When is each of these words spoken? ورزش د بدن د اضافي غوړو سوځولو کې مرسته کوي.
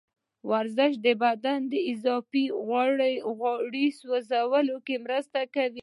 ورزش 0.49 0.93
د 1.05 1.07
بدن 1.23 1.59
د 1.71 1.73
اضافي 1.91 2.45
غوړو 2.67 3.85
سوځولو 3.99 4.75
کې 4.85 4.95
مرسته 5.05 5.39
کوي. 5.55 5.79